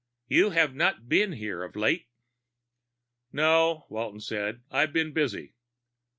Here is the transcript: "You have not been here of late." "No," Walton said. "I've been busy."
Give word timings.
"You 0.27 0.49
have 0.49 0.73
not 0.73 1.07
been 1.07 1.33
here 1.33 1.61
of 1.61 1.75
late." 1.75 2.07
"No," 3.31 3.85
Walton 3.87 4.19
said. 4.19 4.61
"I've 4.71 4.93
been 4.93 5.11
busy." 5.13 5.53